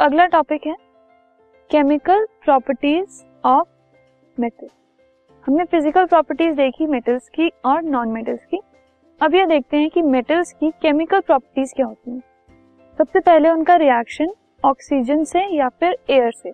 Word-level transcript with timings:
अगला 0.00 0.24
टॉपिक 0.26 0.66
है 0.66 0.74
chemical 1.70 2.24
properties 2.44 3.20
of 3.44 3.66
metal 4.36 4.68
हमने 5.46 5.64
फ़िज़िकल 5.64 6.04
प्रॉपर्टीज़ 6.04 6.54
देखी 6.56 6.86
मेटल्स 6.86 7.28
की 7.28 7.48
और 7.64 7.82
नॉन 7.84 8.08
मेटल्स 8.08 8.44
की। 8.44 8.60
अब 9.20 9.34
ये 9.34 9.44
देखते 9.46 9.76
हैं 9.76 9.90
कि 9.90 10.02
मेटल्स 10.04 10.52
की 10.52 10.70
केमिकल 10.82 11.20
प्रॉपर्टीज़ 11.20 11.74
क्या 11.76 11.86
होती 11.86 12.10
हैं। 12.10 12.22
सबसे 12.98 13.20
पहले 13.20 13.50
उनका 13.50 13.76
रिएक्शन 13.76 14.32
ऑक्सीजन 14.64 15.24
से 15.24 15.42
या 15.56 15.68
फिर 15.70 15.96
एयर 16.10 16.30
से। 16.32 16.52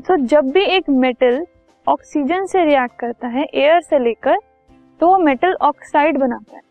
तो 0.00 0.16
जब 0.24 0.50
भी 0.50 0.64
एक 0.66 0.90
मेटल 0.90 1.44
ऑक्सीजन 1.86 2.46
से 2.46 2.64
रिएक्ट 2.64 2.98
करता 3.00 3.28
है 3.28 3.44
एयर 3.44 3.80
से 3.80 3.98
लेकर 3.98 4.38
तो 5.00 5.06
वो 5.06 5.18
मेटल 5.20 5.54
ऑक्साइड 5.62 6.18
बनाता 6.18 6.56
है, 6.56 6.62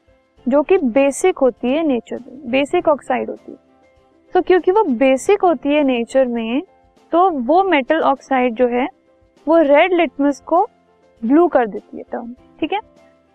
जो 0.46 0.62
कि 0.64 0.78
बेसिक 0.78 1.38
होती 1.38 1.72
है 1.72 1.82
नेचर 1.88 2.20
में। 2.22 2.50
बेसिक 2.52 2.88
ऑक्साइड 2.88 3.30
होती 3.30 3.52
है। 3.52 3.58
तो 4.34 4.42
क्योंकि 4.42 4.72
वो 4.72 4.84
बेसिक 4.84 5.42
होती 5.42 5.70
है 5.70 5.84
नेचर 5.84 6.26
में 6.28 6.62
तो 7.12 7.30
वो 7.32 7.64
मेटल 7.64 8.02
ऑक्साइड 8.02 8.56
जो 8.56 8.68
है, 8.68 8.88
वो 9.48 9.58
रेड 9.60 9.94
लिटमस 9.94 10.40
को 10.48 10.64
ब्लू 11.22 11.48
कर 11.48 11.68
देती 11.68 11.98
है 11.98 12.04
टर्म 12.12 12.34
ठीक 12.60 12.74
है? 12.74 12.80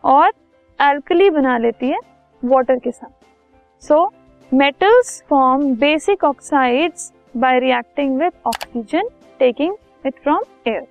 और 0.05 0.33
एल्कली 0.79 1.29
बना 1.31 1.57
लेती 1.59 1.89
है 1.89 1.99
वाटर 2.43 2.79
के 2.79 2.91
साथ। 2.91 3.85
So 3.85 4.13
metals 4.53 5.23
form 5.31 5.75
basic 5.77 6.25
oxides 6.25 7.13
by 7.37 7.59
reacting 7.61 8.19
with 8.21 8.33
oxygen 8.47 9.09
taking 9.41 9.75
it 10.07 10.15
from 10.23 10.43
air 10.69 10.87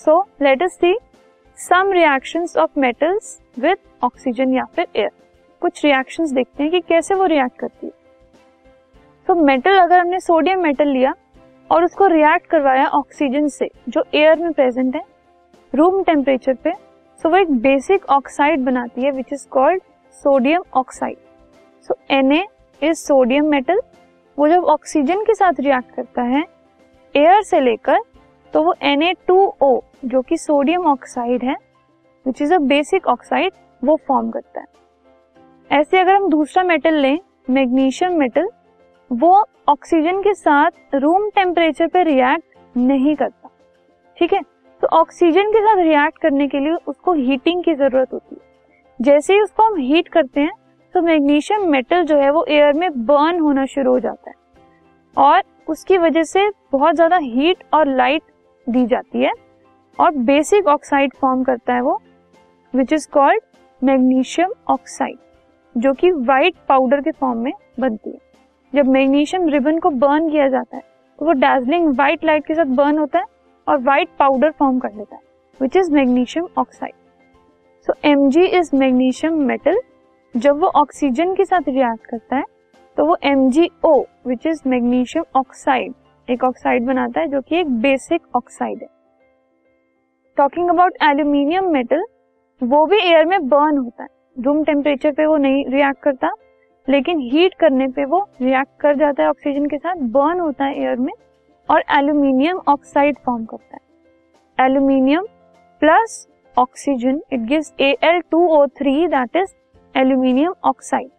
so 0.00 0.20
let 0.42 0.62
us 0.62 0.78
see 0.80 0.96
some 1.58 1.92
reactions 1.92 2.56
of 2.56 2.80
metals 2.80 3.38
with 3.58 3.78
oxygen 4.04 4.54
या 4.54 4.64
फिर 4.76 4.86
एयर 4.96 5.10
कुछ 5.62 5.84
रिएक्शंस 5.84 6.32
देखते 6.32 6.62
हैं 6.62 6.72
कि 6.72 6.80
कैसे 6.80 7.14
वो 7.14 7.26
रिएक्ट 7.26 7.58
करती 7.58 7.86
है। 7.86 7.95
तो 9.26 9.34
मेटल 9.34 9.78
अगर 9.78 9.98
हमने 10.00 10.20
सोडियम 10.20 10.62
मेटल 10.62 10.88
लिया 10.88 11.14
और 11.70 11.84
उसको 11.84 12.06
रिएक्ट 12.06 12.46
करवाया 12.46 12.86
ऑक्सीजन 12.86 13.48
से, 13.48 13.68
जो 13.88 14.04
एयर 14.14 14.38
में 14.38 14.52
प्रेजेंट 14.52 14.96
है 14.96 15.02
रूम 15.74 16.02
टेम्परेचर 16.02 16.54
पे 16.54 16.72
सो 17.22 17.28
वो 17.28 17.36
एक 17.36 17.50
बेसिक 17.50 18.04
ऑक्साइड 18.04 18.64
बनाती 18.64 19.02
है 19.02 19.10
which 19.10 19.32
is 19.32 19.48
called 19.48 19.82
sodium 20.12 20.62
oxide 20.74 21.16
so 21.88 21.94
N 22.10 22.32
is 22.82 22.94
sodium 22.94 23.44
metal 23.44 23.80
वो 24.38 24.48
जब 24.48 24.64
ऑक्सीजन 24.64 25.20
के 25.20 25.34
साथ 25.34 25.52
रिएक्ट 25.60 25.94
करता 25.94 26.22
है 26.22 26.44
एयर 27.16 27.42
से 27.42 27.60
लेकर 27.60 27.98
तो 28.52 28.62
वो 28.62 28.74
Na2O 28.84 29.80
जो 30.04 30.22
कि 30.22 30.36
सोडियम 30.36 30.86
ऑक्साइड 30.86 31.44
है 31.44 31.56
which 32.26 32.42
is 32.42 32.54
a 32.54 32.58
basic 32.58 33.06
oxide 33.06 33.52
वो 33.84 33.96
फॉर्म 34.08 34.30
करता 34.30 34.60
है. 34.60 34.66
ऐसे 35.80 35.98
अगर 35.98 36.14
हम 36.14 36.28
दूसरा 36.30 36.62
मेटल 36.62 36.94
लें 36.94 37.18
मैग्नीशियम 37.50 38.12
मेटल 38.12 38.48
वो 39.10 39.44
ऑक्सीजन 39.68 40.20
के 40.22 40.34
साथ 40.34 40.94
रूम 40.94 41.28
टेम्परेचर 41.30 41.86
पे 41.88 42.02
रिएक्ट 42.04 42.76
नहीं 42.76 43.14
करता। 43.16 43.48
ठीक 44.16 44.32
है? 44.32 44.40
तो 44.82 44.86
ऑक्सीजन 44.96 45.50
के 45.52 45.60
साथ 45.60 45.78
रिएक्ट 45.78 46.18
करने 46.18 46.46
के 46.48 46.60
लिए 46.60 46.72
उसको 46.88 47.12
हीटिंग 47.14 47.62
की 47.64 47.74
ज़रूरत 47.74 48.12
होती 48.12 48.34
है। 48.34 48.44
जैसे 49.00 49.34
ही 49.34 49.40
उसको 49.40 49.62
हम 49.62 49.76
हीट 49.78 50.08
करते 50.08 50.40
हैं 50.40 50.52
तो 50.94 51.02
मैग्नीशियम 51.02 51.68
मेटल 51.70 52.04
जो 52.04 52.16
है 52.18 52.30
वो 52.30 52.44
एयर 52.48 52.72
में 52.74 52.90
बर्न 53.06 53.40
होना 53.40 53.64
शुरू 53.66 53.92
हो 53.92 53.98
जाता 54.00 54.30
है। 54.30 54.34
और 55.16 55.42
उसकी 55.68 55.98
वजह 55.98 56.22
से 56.24 56.48
बहुत 56.72 56.94
ज़्यादा 56.94 57.16
हीट 57.16 57.64
और 57.74 57.88
लाइट 57.88 58.22
दी 58.66 58.84
जाती 58.86 59.22
है। 59.22 59.32
और 59.98 60.10
बेसिक 60.24 60.66
ऑक्साइड 60.68 61.14
फॉर्म 61.20 61.42
करता 61.44 61.74
है 61.74 61.80
वो 61.82 62.00
which 62.74 62.92
is 62.92 63.08
called 63.12 63.42
magnesium 63.82 64.52
oxide 64.68 65.18
जो 65.74 65.92
कि 65.94 66.10
व्हाइट 66.12 66.54
पाउडर 66.68 67.00
के 67.00 67.10
फॉर्म 67.12 67.38
में 67.38 67.52
बनती 67.80 68.10
है। 68.10 68.18
जब 68.72 68.86
मैग्नीशियम 68.88 69.48
रिबन 69.48 69.78
को 69.78 69.90
बर्न 69.90 70.28
किया 70.30 70.48
जाता 70.48 70.76
है 70.76 70.82
तो 71.18 71.26
वो 71.26 71.32
डार्जलिंग 71.32 71.88
व्हाइट 71.88 72.24
लाइट 72.24 72.46
के 72.46 72.54
साथ 72.54 72.74
बर्न 72.76 72.98
होता 72.98 73.18
है 73.18 73.24
और 73.66 73.78
व्हाइट 73.78 74.08
पाउडर 74.18 74.50
फॉर्म 74.50 74.78
कर 74.78 74.94
लेता 74.94 75.16
है 75.16 75.22
which 75.60 75.76
is 75.76 75.92
magnesium 75.92 76.48
oxide 76.58 76.94
so 77.86 77.94
M 78.04 78.28
G 78.30 78.46
is 78.58 78.70
magnesium 78.76 79.38
metal 79.42 79.80
जब 80.34 80.60
वो 80.60 80.68
ऑक्सीजन 80.76 81.34
के 81.34 81.44
साथ 81.44 81.68
रिएक्ट 81.68 82.06
करता 82.06 82.36
है 82.36 82.44
तो 82.96 83.04
वो 83.06 83.16
M 83.24 83.48
G 83.50 83.70
O 83.84 83.98
which 84.26 84.46
is 84.46 84.62
magnesium 84.66 85.24
oxide 85.36 85.94
एक 86.28 86.44
ऑक्साइड 86.44 86.86
बनाता 86.86 87.20
है 87.20 87.26
जो 87.26 87.40
कि 87.40 87.56
एक 87.56 87.68
बेसिक 87.80 88.22
ऑक्साइड 88.36 88.78
है. 88.82 88.88
टॉकिंग 90.36 90.68
अबाउट 90.70 90.94
एल्यूमिनियम 91.02 91.70
मेटल 91.72 92.02
वो 92.62 92.84
भी 92.86 92.98
एयर 92.98 93.24
में 93.24 93.48
बर्न 93.48 93.78
होता 93.78 94.02
है. 94.02 94.08
रूम 94.36 94.62
टेम्परेचर 94.64 95.12
पे 95.12 95.26
वो 95.26 95.36
नहीं 95.36 95.64
रिएक्ट 95.66 96.02
करता. 96.02 96.30
लेकिन 96.88 97.20
हीट 97.20 97.54
करने 97.54 97.86
पे 97.88 98.04
वो 98.04 98.18
रिएक्ट 98.42 98.80
कर 98.80 98.96
जाता 98.96 99.22
है 99.22 99.28
ऑक्सीजन 99.28 99.66
के 99.66 99.76
साथ 99.76 99.96
बर्न 100.12 100.40
होता 100.40 100.64
है 100.64 100.80
एयर 100.80 100.96
में 100.96 101.12
और 101.68 101.82
एल्यूमिनियम 101.98 102.60
ऑक्साइड 102.68 103.16
फॉर्म 103.26 103.44
करता 103.44 103.76
है। 103.76 104.66
Aluminium 104.66 105.26
plus 105.82 106.26
oxygen 106.56 107.20
it 107.32 107.40
gives 107.40 107.72
Al2O3 107.80 109.08
that 109.08 109.36
is 109.36 109.54
aluminium 109.94 110.54
oxide 110.64 111.10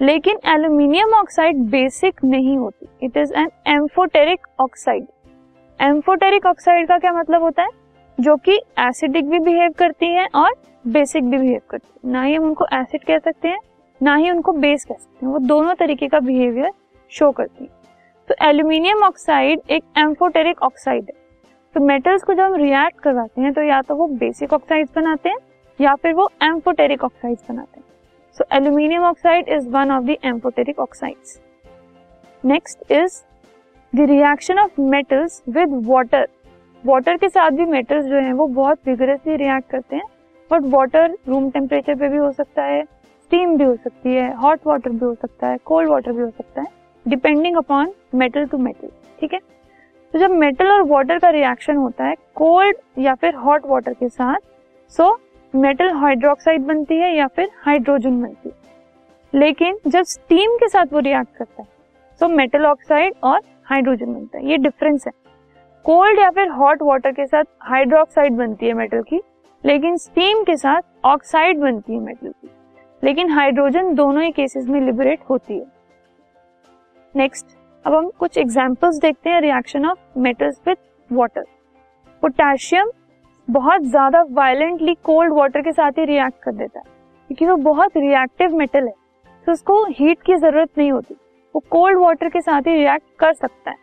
लेकिन 0.00 0.38
एल्यूमिनियम 0.46 1.14
ऑक्साइड 1.14 1.56
बेसिक 1.70 2.24
नहीं 2.24 2.56
होती। 2.58 2.88
It 3.02 3.16
is 3.16 3.32
an 3.34 3.50
amphoteric 3.66 4.46
oxide 4.60 5.06
amphoteric 5.80 6.46
oxide 6.46 6.88
का 6.88 6.98
क्या 6.98 7.12
मतलब 7.12 7.42
होता 7.42 7.62
है? 7.62 7.68
जो 8.18 8.36
कि 8.36 8.60
एसिडिक 8.78 9.28
भी 9.30 9.38
बिहेव 9.38 9.72
करती 9.78 10.06
है 10.06 10.26
और 10.34 10.54
बेसिक 10.84 11.24
भी 11.24 11.38
बिहेव 11.38 11.60
करती 11.70 11.88
है। 12.04 12.12
ना 12.12 12.22
ही 12.22 12.34
हम 12.34 12.44
उनको 12.44 12.66
एसिड 12.72 13.04
कह 13.04 13.18
सकते 13.18 13.48
हैं 13.48 13.58
ना 14.00 14.14
ही 14.14 14.30
उनको 14.30 14.52
बेस 14.54 14.84
कह 14.84 14.94
सकते 14.94 15.26
हैं। 15.26 15.32
वो 15.32 15.38
दोनों 15.38 15.74
तरीके 15.74 16.08
का 16.08 16.20
बिहेवियर 16.20 16.70
शो 17.12 17.30
करती 17.30 17.64
है। 17.64 17.70
तो 18.28 18.34
एल्यूमिनियम 18.42 19.02
ऑक्साइड 19.04 19.60
एक 19.70 19.84
एम्फोटेरिक 19.98 20.62
ऑक्साइड 20.62 21.04
है। 21.04 21.24
तो 21.74 21.80
मेटल्स 21.80 22.22
को 22.22 22.34
जब 22.34 22.42
हम 22.42 22.54
रिएक्ट 22.54 23.00
करवाते 23.00 23.40
हैं 23.40 23.52
तो 23.52 23.62
या 23.62 23.80
तो 23.82 23.94
वो 23.94 24.06
बेसिक 24.08 24.52
ऑक्साइड्स 24.52 24.92
बनाते 24.96 25.28
हैं, 25.28 25.36
या 25.78 25.94
फिर 25.94 26.14
वो 26.14 26.28
एम्फोटेरिक 26.42 27.04
ऑक्साइड्स 27.04 27.50
बनाते 27.50 27.80
हैं। 27.80 27.84
So 28.36 28.44
aluminium 28.52 29.02
oxide 29.02 29.48
is 29.48 29.68
one 29.68 29.90
of 29.90 30.04
the 30.04 30.16
amphoteric 30.24 30.78
oxides 30.80 31.40
next 32.44 32.92
is 32.92 33.20
the 33.92 34.08
reaction 34.10 34.58
of 34.58 34.80
metals 34.80 35.42
with 35.48 35.80
water 35.86 36.28
water 36.84 37.16
के 37.16 37.28
साथ 37.28 37.50
भी 37.50 37.64
मेटल्स 37.66 38.04
जो 38.04 38.16
हैं, 38.16 38.32
वो 38.32 38.46
बहुत 38.46 38.78
विगरसली 38.86 39.36
रिएक्ट 39.36 39.70
करते 39.70 39.96
हैं 39.96 40.04
बट 40.50 40.62
वाटर 40.72 41.16
रूम 41.28 41.48
टेम्परेचर 41.50 41.94
पे 41.94 42.08
भी 42.08 42.16
हो 42.16 42.30
सकता 42.32 42.64
है 42.64 42.82
स्टीम 43.26 43.56
भी 43.58 43.64
हो 43.64 43.74
सकती 43.74 44.14
है 44.14 44.32
हॉट 44.34 44.60
वाटर 44.66 44.90
भी 44.90 45.04
हो 45.04 45.14
सकता 45.14 45.48
है 45.48 45.56
कोल्ड 45.64 45.88
वाटर 45.90 46.12
भी 46.12 46.22
हो 46.22 46.28
सकता 46.30 46.62
है 46.62 46.66
depending 47.06 47.56
upon 47.56 47.92
metal 48.14 48.46
to 48.46 48.58
metal 48.58 48.88
ठीक 49.20 49.32
है? 49.32 49.38
तो 50.14 50.18
जब 50.18 50.30
मेटल 50.32 50.70
और 50.72 50.82
वाटर 50.82 51.18
का 51.18 51.30
रिएक्शन 51.30 51.76
होता 51.76 52.04
है 52.04 52.14
कोल्ड 52.34 52.76
या 52.98 53.14
फिर 53.14 53.34
हॉट 53.36 53.66
वाटर 53.66 53.92
के 53.92 54.08
साथ 54.08 54.38
सो 54.92 55.10
मेटल 55.54 55.90
हाइड्रोक्साइड 55.94 56.64
बनती 56.66 56.94
है 56.94 57.14
या 57.16 57.26
फिर 57.26 57.50
हाइड्रोजन 57.64 58.22
बनती 58.22 58.48
है। 58.48 58.54
लेकिन 59.32 59.78
जब 59.86 60.02
स्टीम 60.04 60.56
के 60.56 60.68
साथ 60.68 60.92
वो 60.92 60.98
रिएक्ट 61.00 61.36
करता 61.36 61.62
है 61.62 61.68
सो 62.20 62.28
मेटल 62.28 62.66
ऑक्साइड 62.66 63.14
और 63.24 63.40
हाइड्रोजन 63.64 64.14
बनता 64.14 64.38
है, 64.38 64.50
ये 64.50 64.56
डिफरेंस 64.58 65.06
है। 65.06 65.12
कोल्ड 65.84 66.20
या 66.20 66.30
फिर 66.30 66.48
हॉट 66.50 66.82
वाटर 66.82 67.12
के 67.12 67.26
साथ 67.26 67.44
हाइड्रोक्साइड 67.62 68.36
बनती 68.36 68.66
है 68.66 68.72
मेटल 68.74 69.02
की, 69.02 69.20
लेकिन 69.64 69.96
स्टीम 69.98 70.42
के 70.44 70.56
साथ 70.56 70.82
ऑक्साइड 71.04 71.60
बनती 71.60 71.92
है 71.92 72.00
मेटल 72.00 72.28
की। 72.28 72.48
लेकिन 73.06 73.30
हाइड्रोजन 73.30 73.94
दोनों 73.94 74.22
ही 74.22 74.30
केसेस 74.32 74.66
में 74.66 74.80
लिबरेट 74.80 75.20
होती 75.30 75.54
है। 75.54 75.64
नेक्स्ट 77.14 77.46
अब 77.84 77.94
हम 77.94 78.08
कुछ 78.18 78.38
एग्जांपल्स 78.38 78.96
देखते 78.98 79.30
हैं 79.30 79.40
reaction 79.40 79.86
of 79.86 80.18
metals 80.18 80.60
with 80.66 80.76
water 81.10 81.44
potassium 82.22 82.90
बहुत 83.48 83.82
ज़्यादा 83.82 84.22
वायलेंटली 84.32 84.94
कोल्ड 85.04 85.32
वाटर 85.32 85.62
के 85.62 85.72
साथ 85.72 85.98
ही 85.98 86.04
रिएक्ट 86.04 86.42
कर 86.42 86.52
देता 86.52 86.78
है, 86.78 86.84
क्योंकि 87.30 87.46
वो 87.46 87.56
बहुत 87.64 87.96
रिएक्टिव 87.96 88.56
मेटल 88.56 88.86
है 88.86 88.94
तो 89.46 89.52
उसको 89.52 89.84
हीट 89.88 90.22
की 90.22 90.36
ज़रूरत 90.36 90.78
नहीं 90.78 90.90
होती। 90.92 91.14
वो 91.54 91.62
कोल्ड 91.70 91.98
वाटर 91.98 92.28
के 92.28 92.40
साथ 92.40 92.62
ही 92.62 92.74
रिएक्ट 92.74 93.04
कर 93.18 93.32
सकता 93.34 93.70
है। 93.70 93.76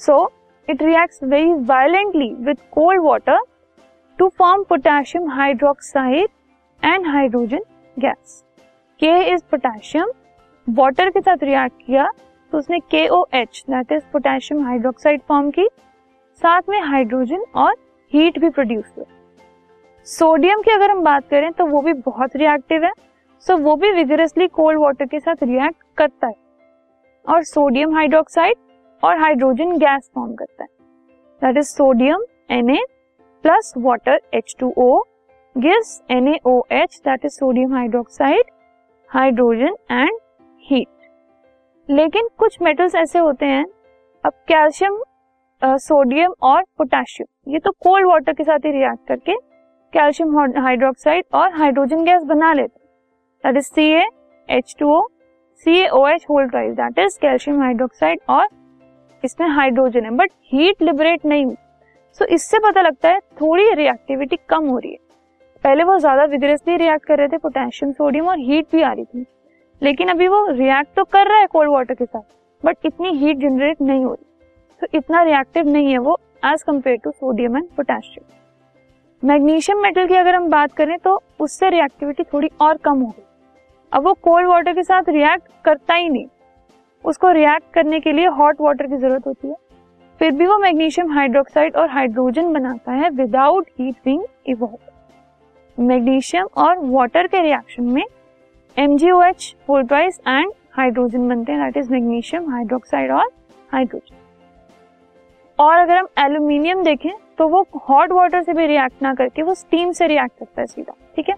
So 0.00 0.30
it 0.68 0.82
reacts 0.82 1.22
very 1.24 1.54
violently 1.64 2.32
with 2.40 2.58
cold 2.72 3.02
water 3.02 3.38
to 4.18 4.28
form 4.38 4.62
potassium 4.64 5.30
hydroxide 5.30 6.28
and 6.82 7.06
hydrogen 7.06 7.64
gas 7.96 8.42
K 9.00 9.12
is 9.32 9.42
potassium 9.50 10.10
water 10.66 11.10
के 11.10 11.20
साथ 11.20 11.42
रिएक्ट 11.42 11.86
किया 11.86 12.08
तो 12.52 12.58
उसने 12.58 12.78
K 12.90 13.06
O 13.08 13.24
H 13.34 13.62
that 13.70 13.92
is 13.92 14.02
potassium 14.12 14.64
hydroxide 14.64 15.20
form 15.28 15.50
की। 15.50 15.66
साथ 16.42 16.68
में 16.68 16.80
हाइड्रोजन 16.82 17.44
और 17.56 17.74
हीट 18.12 18.38
भी 18.38 18.48
प्रोड्यूस 18.50 18.92
हुआ। 18.96 19.04
सोडियम 20.06 20.62
की 20.62 20.70
अगर 20.70 20.90
हम 20.90 21.02
बात 21.04 21.28
करें 21.28 21.50
तो 21.52 21.66
वो 21.66 21.80
भी 21.82 21.92
बहुत 22.02 22.36
रिएक्टिव 22.36 22.84
है। 22.84 22.92
सो 23.44 23.56
वो 23.58 23.76
भी 23.76 23.90
विगरसली 23.92 24.46
कोल्ड 24.50 24.80
वाटर 24.80 25.06
के 25.06 25.20
साथ 25.20 25.42
रिएक्ट 25.42 25.82
करता 25.96 26.26
है। 26.26 26.34
और 27.24 27.42
सोडियम 27.44 27.94
हाइड्रोक्साइड 27.94 28.56
और 29.02 29.18
हाइड्रोजन 29.18 29.76
गैस 29.78 30.10
फॉर्म 30.14 30.34
करता 30.34 30.62
है। 30.62 30.68
That 31.42 31.56
is 31.58 31.68
sodium 31.68 32.24
N 32.50 32.70
A 32.70 32.84
plus 33.44 33.72
water 33.78 34.20
H 34.34 34.56
two 34.60 34.72
O 34.78 35.02
gives 35.56 36.00
NaOH 36.12 37.04
that 37.04 37.24
is 37.24 37.32
sodium 37.32 37.74
hydroxide 37.74 38.50
hydrogen 39.10 39.76
and 39.90 40.18
heat. 40.64 40.88
लेकिन 41.88 42.28
कुछ 42.38 42.56
मेटल्स 42.62 42.94
ऐसे 42.94 43.18
होते 43.18 43.46
हैं, 43.46 43.64
अब 44.24 44.32
कैल्शियम 44.48 44.98
सोडियम 45.62 46.34
और 46.42 46.62
पोटेशियम 46.78 47.52
ये 47.52 47.58
तो 47.58 47.70
कोल्ड 47.80 48.06
वाटर 48.08 48.32
के 48.32 48.44
साथ 48.44 48.66
ही 48.66 48.70
रिएक्ट 48.72 49.08
करके 49.08 49.36
कैल्शियम 49.92 50.38
हाइड्रोक्साइड 50.58 51.24
और 51.34 51.52
हाइड्रोजन 51.54 52.04
गैस 52.04 52.22
बना 52.24 52.52
लेते 52.52 53.58
is 53.58 53.64
C 53.64 53.90
H 54.48 54.74
two 54.80 54.92
O 54.92 55.02
C 55.66 55.86
O 55.88 56.06
H 56.08 56.26
whole 56.30 56.48
twice 56.48 56.74
that 56.74 56.98
is 56.98 57.18
calcium 57.22 57.60
hydroxide 57.62 58.20
और 58.28 58.48
इसमें 59.22 59.48
हाइड्रोजन 59.48 60.04
है 60.04 60.10
बट 60.16 60.30
हीट 60.52 60.82
लिबरेट 60.82 61.24
नहीं 61.26 61.44
हुई। 61.44 61.56
सो 62.18 62.24
इससे 62.34 62.58
पता 62.60 62.82
लगता 62.82 63.08
है 63.08 63.20
थोड़ी 63.40 63.72
रिएक्टिविटी 63.74 64.36
कम 64.48 64.68
हो 64.68 64.78
रही 64.78 64.92
है। 64.92 64.98
पहले 65.64 65.84
वो 65.84 65.98
ज़्यादा 65.98 66.24
विग्रेसली 66.26 66.76
रिएक्ट 66.76 67.04
कर 67.06 67.18
रहे 67.18 67.28
थे 67.28 67.38
पोटेशियम 67.38 67.92
सोडियम 67.92 68.28
और 68.28 68.38
हीट 68.40 68.66
भी 68.72 68.82
आ 68.82 68.92
रही 68.92 69.04
थी। 69.04 69.24
लेकिन 69.82 70.08
अभी 70.08 70.28
वो 70.28 70.46
रिएक्ट 70.48 70.94
तो 70.96 71.04
कर 71.06 71.28
रहा 71.28 71.38
है 71.38 71.46
कोल्ड 71.48 71.70
वाटर 71.70 71.94
के 71.94 72.04
साथ 72.04 72.22
बट 72.62 72.86
इतनी 72.86 73.12
हीट 73.18 73.36
जनरेट 73.38 73.80
नहीं 73.82 74.04
हो 74.04 74.12
रही। 74.12 74.24
तो 74.82 74.98
इतना 74.98 75.22
रिएक्टिव 75.22 75.68
नहीं 75.68 75.92
है 75.92 75.98
वो 76.00 76.18
as 76.44 76.62
compared 76.62 76.96
to 77.04 77.10
sodium 77.10 77.56
and 77.56 77.68
potassium 77.76 78.36
magnesium 79.22 79.78
metal 79.78 80.06
की 80.06 80.14
अगर 80.16 80.34
हम 80.34 80.48
बात 80.50 80.72
करें 80.72 80.96
तो 80.98 81.20
उससे 81.40 81.70
रिएक्टिविटी 81.70 82.22
थोड़ी 82.24 82.48
और 82.60 82.76
कम 82.76 83.00
हो 83.00 83.08
गई। 83.08 83.22
अब 83.92 84.04
वो 84.04 84.12
कोल्ड 84.22 84.48
वाटर 84.48 84.74
के 84.74 84.82
साथ 84.82 85.08
रिएक्ट 85.08 85.48
करता 85.64 85.94
ही 85.94 86.08
नहीं। 86.08 86.26
उसको 87.04 87.30
रिएक्ट 87.32 87.72
करने 87.74 88.00
के 88.00 88.12
लिए 88.12 88.26
हॉट 88.28 88.60
वाटर 88.60 88.86
की 88.86 88.96
ज़रूरत 88.96 89.26
होती 89.26 89.48
है। 89.48 89.54
फिर 90.20 90.32
भी 90.32 90.46
वो 90.46 90.58
मैग्नीशियम 90.58 91.12
हाइड्रोक्साइड 91.12 91.76
और 91.76 91.90
हाइड्रोजन 91.90 92.52
बनाता 92.52 92.92
है 92.92 93.10
without 93.12 93.68
heat 93.78 93.94
being 94.04 94.22
evolve 94.46 94.89
magnesium 95.80 96.48
और 96.56 96.78
वाटर 96.80 97.26
के 97.26 97.40
रिएक्शन 97.42 97.84
में 97.84 98.02
एमजीओएच 98.76 99.54
फोल्ट्राइस 99.66 100.20
एंड 100.28 100.52
हाइड्रोजन 100.72 101.28
बनते 101.28 101.52
हैं। 101.52 101.60
दैट 101.62 101.76
इज़ 101.76 101.90
मैग्नीशियम 101.92 102.50
हाइड्रोक्साइड 102.50 103.12
और 103.12 103.30
हाइड्रोजन 103.70 104.16
और 105.58 105.78
अगर 105.78 105.96
हम 105.96 106.08
एल्यूमिनियम 106.18 106.82
देखें 106.84 107.10
तो 107.38 107.48
वो 107.48 107.64
हॉट 107.88 108.12
वाटर 108.12 108.42
से 108.42 108.52
भी 108.52 108.66
रिएक्ट 108.66 109.02
ना 109.02 109.14
करके, 109.14 109.42
वो 109.42 109.54
स्टीम 109.54 109.92
से 109.92 110.06
रिएक्ट 110.06 110.38
करता 110.38 110.60
है 110.60 110.66
सीधा, 110.66 110.92
ठीक 111.16 111.28
है? 111.28 111.34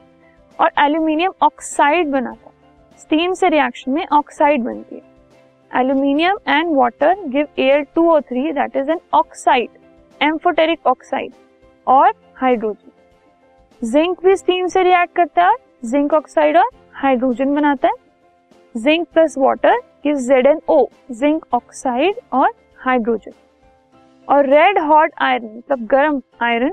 और 0.59 0.71
एल्यूमिनियम 0.79 1.33
ऑक्साइड 1.43 2.11
बनाता 2.11 2.47
है। 2.47 2.99
स्टीम 3.01 3.33
से 3.35 3.49
रिएक्शन 3.49 3.93
में 3.93 4.07
ऑक्साइड 4.13 4.63
बनती 4.65 4.97
है। 4.97 5.81
Aluminium 5.81 6.39
and 6.49 6.77
water 6.77 7.17
give 7.27 7.47
air 7.59 7.87
two 7.95 8.11
O 8.11 8.21
three 8.21 8.53
that 8.53 8.77
is 8.77 8.91
an 8.91 9.01
oxide 9.15 9.69
amphoteric 10.21 10.87
oxide 10.87 11.33
और 11.87 12.13
हाइड्रोजन 12.37 12.91
जिंक 13.83 14.25
भी 14.25 14.35
स्टीम 14.37 14.67
से 14.67 14.83
रिएक्ट 14.83 15.15
करता 15.17 15.45
है 15.45 15.55
जिंक 15.85 16.13
ऑक्साइड 16.15 16.57
और 16.57 16.69
हाइड्रोजन 16.95 17.55
बनाता 17.55 17.89
है। 17.89 17.95
Zinc 18.75 19.07
plus 19.15 19.35
water 19.39 19.79
give 20.05 20.17
Z 20.17 20.47
N 20.47 20.61
O 20.69 20.85
zinc 21.11 21.47
oxide 21.55 22.21
और 22.33 22.53
हाइड्रोजन 22.79 23.33
और 24.29 24.47
रेड 24.47 24.79
हॉट 24.79 25.13
आयरन 25.21 25.57
मतलब 25.57 25.87
गर्म 25.87 26.21
आयरन 26.43 26.73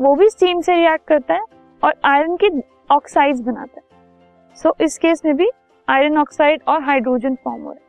वो 0.00 0.14
भी 0.14 0.28
स्टीम 0.28 0.60
से 0.60 0.74
रिएक्ट 0.76 1.06
करता 1.06 1.34
है 1.34 1.44
और 1.82 1.94
आयरन 2.04 2.36
की 2.36 2.50
ऑक्साइड 2.90 3.36
बनाता 3.36 3.80
है। 3.80 4.56
सो 4.56 4.68
so, 4.68 4.80
इस 4.82 4.98
केस 4.98 5.22
में 5.24 5.36
भी 5.36 5.48
आयरन 5.88 6.18
ऑक्साइड 6.18 6.62
और 6.68 6.82
हाइड्रोजन 6.82 7.34
फॉर्म 7.34 7.62
हो 7.62 7.70
रहा 7.72 7.80
है। 7.80 7.88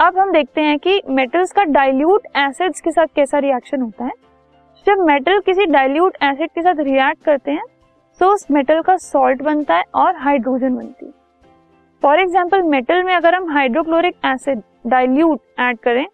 अब 0.00 0.18
हम 0.18 0.32
देखते 0.32 0.60
हैं 0.60 0.78
कि 0.78 1.00
मेटल्स 1.08 1.52
का 1.52 1.64
डाइल्यूट 1.64 2.26
एसिड्स 2.36 2.80
के 2.80 2.90
साथ 2.90 3.06
कैसा 3.06 3.38
रिएक्शन 3.38 3.80
होता 3.80 4.04
है। 4.04 4.12
जब 4.86 4.98
मेटल 4.98 5.38
किसी 5.40 5.64
डाइल्यूट 5.66 6.16
एसिड 6.22 6.50
के 6.50 6.62
साथ 6.62 6.80
रिएक्ट 6.80 7.24
करते 7.24 7.50
हैं 7.50 7.64
तो 8.20 8.32
उस 8.32 8.46
मेटल 8.50 8.80
का 8.82 8.96
सॉल्ट 8.96 9.42
बनता 9.42 9.76
है 9.76 9.84
और 9.94 10.16
हाइड्रोजन 10.16 10.74
बनती 10.76 11.06
है। 11.06 11.12
फॉर 12.02 12.20
एग्ज़ाम्पल 12.20 12.62
मेटल 12.62 13.02
में 13.02 13.14
अगर 13.14 13.34
हम 13.34 13.50
हाइड्रोक्लोरिक 13.50 14.14
एसिड 14.26 14.62
डाइल्यूट 14.86 15.40
ऐड 15.60 15.78
करें 15.78 16.06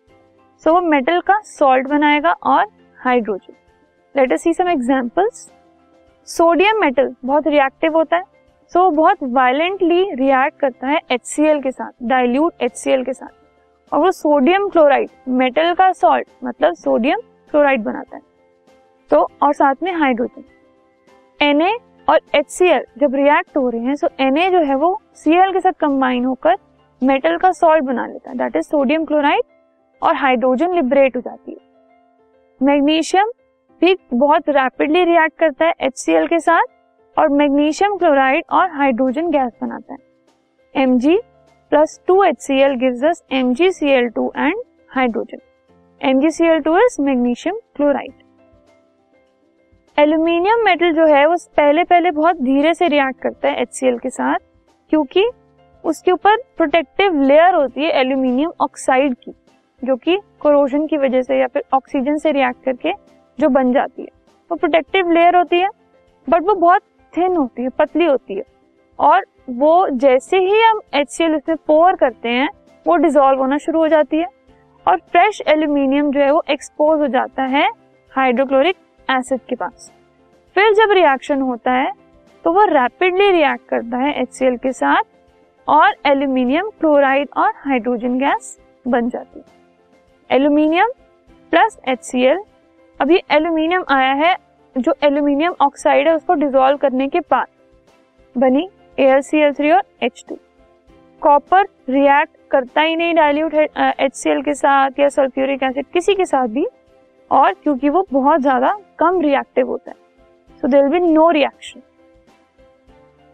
सो 0.65 0.75
वो 0.75 0.81
मेटल 0.81 1.21
का 1.21 1.39
सॉल्ट 1.47 1.89
बनाएगा 1.89 2.33
और 2.45 2.67
hydrogen 2.99 3.55
let 4.15 4.33
us 4.33 4.43
see 4.43 4.53
some 4.55 4.69
examples 4.69 5.49
sodium 6.29 6.81
metal 6.81 7.15
बहुत 7.25 7.47
रिएक्टिव 7.49 7.97
होता 7.97 8.17
है 8.17 8.23
सो 8.73 8.79
so, 8.81 8.97
बहुत 8.97 9.19
वायलेंटली 9.23 10.03
रिएक्ट 10.15 10.61
करता 10.61 10.89
है 10.89 11.01
एचसीएल 11.11 11.61
के 11.63 11.71
साथ 11.71 11.93
डाइल्यूट 12.03 12.63
एच 12.63 12.83
के 12.87 13.13
साथ. 13.13 13.29
और 13.93 14.01
वो 14.01 14.11
सोडियम 14.13 14.69
क्लोराइड 14.69 15.11
मेटल 15.29 15.75
का 15.75 15.93
सॉल्ट 15.95 16.29
मतलब 16.45 16.75
सोडियम 16.77 17.21
क्लोराइड 17.51 17.85
बनाता 17.85 18.17
है. 18.17 18.23
तो 19.11 19.27
और 19.43 19.53
साथ 19.55 19.83
में 19.83 19.93
हाइड्रोजन 19.93 20.45
एन 21.41 21.63
और 22.09 22.21
एच 22.35 22.59
जब 22.99 23.15
रिएक्ट 23.15 23.57
हो 23.57 23.69
रहे 23.69 23.81
हैं 23.83 23.95
सो 23.97 24.09
एन 24.21 24.51
जो 24.51 24.63
है 24.65 24.75
वो 24.77 24.99
सी 25.15 25.31
के 25.53 25.61
साथ 25.61 25.73
कंबाइन 25.81 26.25
होकर 26.25 26.57
मेटल 27.03 27.37
का 27.37 27.51
सॉल्ट 27.53 27.85
बना 27.85 28.07
लेता 28.07 28.31
है। 28.31 28.37
दैट 28.39 28.57
इज़ 28.57 28.67
सोडियम 28.67 29.05
क्लोराइड 29.05 29.43
और 30.03 30.15
हाइड्रोजन 30.17 30.75
लिबरेट 30.75 31.17
हो 31.17 31.21
जाती 31.21 31.53
है। 31.53 31.59
मैग्नीशियम 32.61 33.31
भी 33.83 33.97
बहुत 34.15 34.49
रैपिडली 34.49 35.05
रिएक्ट 35.05 35.39
करता 35.39 35.67
है 35.67 35.73
एच 35.81 36.05
के 36.09 36.39
साथ 36.41 36.65
और 37.17 37.29
मैग्नीशियम 37.31 37.97
क्लोराइड 37.97 38.45
और 38.51 38.71
हाइड्रोजन 38.71 39.31
गैस 39.31 39.53
बनाता 39.63 39.93
है। 39.93 40.83
M 40.83 40.99
G 40.99 41.19
plus 41.73 42.01
two 42.07 42.23
H 42.25 42.41
C 42.41 42.61
L 42.63 42.75
gives 42.77 43.23
M 43.33 43.55
G 43.55 43.71
C 43.73 43.91
L 43.91 44.09
two 44.09 44.33
and 44.37 44.63
hydrogen 44.91 45.41
M 46.01 46.21
G 46.21 46.31
C 46.31 46.47
L 46.47 46.61
two 46.61 46.79
is 46.79 47.01
magnesium 47.03 47.59
chloride 47.77 48.13
aluminium 49.99 50.61
metal 50.65 50.93
जो 50.93 51.05
है, 51.07 51.25
वो 51.27 51.37
पहले 51.57 51.83
पहले 51.85 52.11
बहुत 52.11 52.41
धीरे 52.43 52.73
से 52.75 52.89
रिएक्ट 52.89 53.21
करता 53.23 53.49
है 53.49 53.63
एचसीएल 53.63 53.97
के 53.99 54.11
साथ, 54.11 54.39
क्योंकि 54.93 55.25
उसके 55.85 56.13
ऊपर 56.13 56.37
प्रोटेक्टिव 56.57 57.21
लेयर 57.23 57.55
होती 57.55 57.85
है 57.85 57.91
एल्यूमिनियम 58.01 58.53
ऑक्साइड 58.61 59.15
की, 59.15 59.33
जो 59.83 59.97
कि 59.97 60.17
कोरोजन 60.41 60.87
की 60.87 60.97
वजह 60.97 61.23
से 61.23 61.39
या 61.39 61.47
फिर 61.47 61.65
ऑक्सीजन 61.75 62.17
से 62.17 62.33
रिएक्ट 62.33 62.65
करके 62.65 62.93
जो 63.39 63.49
बन 63.49 63.73
जाती 63.73 64.03
है। 64.03 64.09
वो 64.51 64.57
प्रोटेक्टिव 64.57 65.11
लेयर 65.11 65.37
होती 65.37 65.61
है 65.61 65.69
बट 66.29 66.43
वो 66.43 66.55
बहुत 66.57 66.83
थिन 67.15 67.37
होती 67.37 67.63
है, 67.63 67.69
पतली 67.71 68.05
होती 68.05 68.35
है। 68.35 68.45
और 68.99 69.27
वो 69.51 69.89
जैसे 69.91 70.39
ही 70.39 70.63
हम 70.63 70.81
एच 70.95 71.11
सी 71.11 71.25
एल 71.25 71.35
उसमें 71.37 71.57
पोर 71.59 71.97
करते 71.97 72.29
हैं, 72.29 72.49
वो 72.87 72.97
डिजोल्व 72.99 73.41
होना 73.41 73.59
शुरू 73.59 73.81
हो 73.81 73.89
जाती 73.89 74.17
है, 74.17 74.29
और 74.87 75.01
फ्रेश 75.03 75.43
एल्यूमिनियम 75.49 76.11
जो 76.13 76.21
है, 76.21 76.31
वो 76.33 76.43
एक्सपोज 76.51 77.01
हो 77.01 77.07
जाता 77.09 77.43
है 77.47 77.71
हाइड्रोक्लोरिक 78.13 78.77
एसिड 79.09 79.41
के 79.49 79.57
पास। 79.57 79.91
फिर 80.57 80.73
जब 80.75 80.93
रिएक्शन 80.93 81.41
होता 81.43 81.73
है 81.73 81.91
तो 82.45 82.53
वो 82.53 82.65
रैपिडली 82.67 83.31
रिएक्ट 83.31 83.69
करता 83.69 83.99
है 83.99 84.13
एचसीएल 84.21 84.57
के 84.57 84.73
साथ 84.73 85.03
और 85.69 85.95
एल्यूमिनियम 86.07 86.69
क्लोराइड 86.81 87.29
और 87.37 87.53
हाइड्रोजन 87.59 88.19
गैस 88.19 88.57
बन 88.87 89.09
जाती 89.09 89.39
है। 89.39 89.45
एल्यूमिनियम 90.31 90.91
प्लस 91.53 91.79
एच 91.89 92.15
एल 92.15 92.43
अभी 93.01 93.21
एल्यूमिनियम 93.31 93.85
आया 93.91 94.13
है, 94.15 94.35
जो 94.77 94.95
एल्यूमिनियम 95.03 95.55
ऑक्साइड 95.61 96.09
है, 96.09 96.15
उसको 96.15 96.35
डिजोल्व 96.37 96.77
करने 96.77 97.09
के 97.09 97.21
बाद 97.21 97.47
बनी 98.37 98.69
एल 98.99 99.21
सी 99.21 99.39
एल 99.39 99.53
थ्री 99.53 99.71
और 99.71 99.83
एच 100.03 100.25
टू 100.29 100.39
कॉपर 101.23 101.67
रिएक्ट 101.91 102.37
करता 102.51 102.83
ही 102.83 102.97
नहीं 102.97 103.15
डायल्यूट 103.15 103.55
एच 103.55 104.15
सी 104.15 104.31
एल 104.31 104.43
के 104.43 104.55
साथ 104.55 104.99
या 105.01 105.09
सल्फ्यूरिक 105.11 105.63
एसिड 105.63 105.87
किसी 105.93 106.15
के 106.15 106.25
साथ 106.25 106.49
भी। 106.49 106.67
और 107.31 107.53
क्योंकि 107.55 107.89
वो 107.89 108.07
बहुत 108.13 108.41
ज़्यादा 108.41 108.77
कम 108.99 109.21
रिएक्टिव 109.21 109.69
होता 109.69 109.91
है। 109.91 109.97
So 110.63 110.69
there 110.69 110.89
be 110.89 111.01
no 111.01 111.29
reaction 111.31 111.81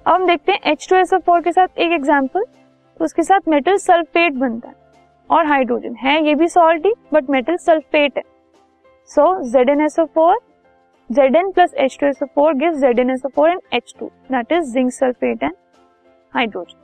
अब 0.06 0.12
हम 0.12 0.26
देखते 0.26 0.52
हैं 0.52 0.72
एच 0.72 0.86
टू 0.90 0.96
एस 0.96 1.14
फोर 1.16 1.40
के 1.42 1.52
साथ 1.52 1.78
एक 1.78 1.92
एग्ज़ाम्पल 1.92 2.42
तो 2.42 3.04
उसके 3.04 3.22
साथ 3.22 3.48
मेटल 3.48 3.76
सल्फेट 3.78 4.32
बनता 4.34 4.68
है 4.68 4.74
और 5.30 5.46
हाइड्रोजन 5.46 5.94
है, 5.96 6.24
ये 6.26 6.34
भी 6.34 6.48
सॉल्ट 6.48 6.86
ही 6.86 6.92
बट 7.12 7.30
मेटल 7.30 7.56
सल्फेट 7.58 8.16
है 8.16 8.22
so 9.10 9.24
Z 9.50 9.70
N 9.70 9.80
S 9.80 9.98
four 10.14 10.38
Z 11.10 11.36
N 11.36 11.50
plus 11.52 11.74
H 11.76 11.96
two 12.00 12.06
S 12.06 12.22
four 12.24 12.54
give 12.56 12.78
Z 12.80 12.98
N 12.98 13.10
S 13.10 13.22
four 13.26 13.50
and 13.50 13.60
H 13.74 13.94
two 13.98 14.10
that 14.32 14.52
is 14.52 14.72
zinc 14.72 14.92
sulphate 14.92 15.42
and 15.42 15.54
hydrogen 16.32 16.83